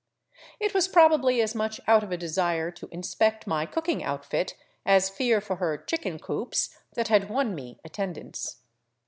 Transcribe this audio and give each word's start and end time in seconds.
It 0.59 0.73
was 0.73 0.87
probably 0.87 1.43
as 1.43 1.53
much 1.53 1.79
out 1.87 2.03
of 2.03 2.11
a 2.11 2.17
desire 2.17 2.71
to 2.71 2.89
inspect 2.91 3.45
my 3.45 3.67
cooking 3.67 4.03
outfit 4.03 4.55
as 4.83 5.11
fear 5.11 5.39
for 5.39 5.57
her 5.57 5.77
chicken 5.77 6.17
coops 6.17 6.75
that 6.95 7.09
had 7.09 7.29
won 7.29 7.53
me 7.53 7.79
attendance. 7.85 8.63